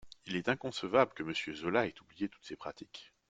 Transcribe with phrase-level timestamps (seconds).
[0.25, 3.13] Il est inconcevable que Monsieur Zola ait oublié toutes ces pratiques.